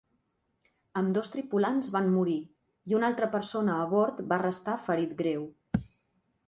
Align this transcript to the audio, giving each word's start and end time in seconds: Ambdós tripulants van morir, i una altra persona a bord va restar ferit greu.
Ambdós 1.01 1.29
tripulants 1.33 1.91
van 1.97 2.09
morir, 2.15 2.39
i 2.93 2.99
una 3.01 3.11
altra 3.13 3.31
persona 3.37 3.77
a 3.81 3.85
bord 3.95 4.27
va 4.33 4.43
restar 4.49 4.79
ferit 4.89 5.17
greu. 5.25 5.45